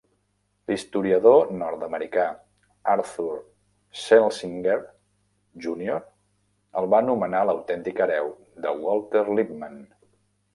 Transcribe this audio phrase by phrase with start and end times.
[0.69, 2.23] L'historiador nord-americà
[2.93, 3.33] Arthur
[4.05, 4.79] Schlesinger,
[5.67, 6.01] júnior,
[6.83, 8.33] el va anomenar l'autèntic hereu
[8.67, 9.79] de Walter Lippmann.